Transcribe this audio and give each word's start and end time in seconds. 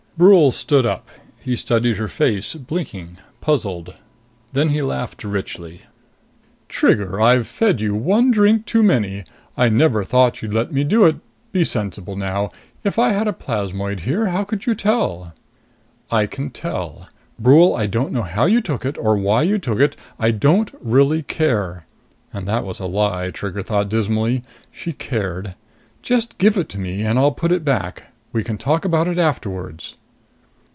Brule 0.17 0.51
stood 0.51 0.85
up. 0.85 1.07
He 1.39 1.55
studied 1.55 1.97
her 1.97 2.07
face, 2.07 2.53
blinking, 2.53 3.17
puzzled. 3.39 3.95
Then 4.53 4.69
he 4.69 4.83
laughed, 4.83 5.23
richly. 5.23 5.81
"Trigger, 6.69 7.19
I've 7.19 7.47
fed 7.47 7.81
you 7.81 7.95
one 7.95 8.29
drink 8.29 8.67
too 8.67 8.83
many! 8.83 9.23
I 9.57 9.67
never 9.69 10.03
thought 10.03 10.43
you'd 10.43 10.53
let 10.53 10.71
me 10.71 10.83
do 10.83 11.05
it. 11.05 11.15
Be 11.51 11.65
sensible 11.65 12.15
now 12.15 12.51
if 12.83 12.99
I 12.99 13.13
had 13.13 13.27
a 13.27 13.33
plasmoid 13.33 14.01
here, 14.01 14.27
how 14.27 14.43
could 14.43 14.67
you 14.67 14.75
tell?" 14.75 15.33
"I 16.11 16.27
can 16.27 16.51
tell. 16.51 17.09
Brule, 17.39 17.73
I 17.75 17.87
don't 17.87 18.13
know 18.13 18.21
how 18.21 18.45
you 18.45 18.61
took 18.61 18.85
it 18.85 18.99
or 18.99 19.17
why 19.17 19.41
you 19.41 19.57
took 19.57 19.79
it. 19.79 19.95
I 20.19 20.29
don't 20.29 20.69
really 20.81 21.23
care." 21.23 21.87
And 22.31 22.47
that 22.47 22.63
was 22.63 22.79
a 22.79 22.85
lie, 22.85 23.31
Trigger 23.31 23.63
thought 23.63 23.89
dismally. 23.89 24.43
She 24.71 24.93
cared. 24.93 25.55
"Just 26.03 26.37
give 26.37 26.57
it 26.59 26.69
to 26.69 26.77
me, 26.77 27.01
and 27.01 27.17
I'll 27.17 27.31
put 27.31 27.51
it 27.51 27.65
back. 27.65 28.03
We 28.31 28.43
can 28.43 28.59
talk 28.59 28.85
about 28.85 29.07
it 29.07 29.17
afterwards." 29.17 29.95